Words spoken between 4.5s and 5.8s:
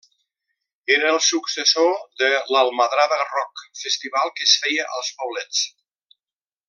feia als Poblets.